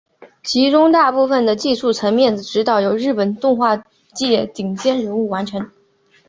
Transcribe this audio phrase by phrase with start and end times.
[0.41, 3.77] 其中大部分的技术层面的指导由日本动画
[4.15, 5.69] 界顶尖人物完成。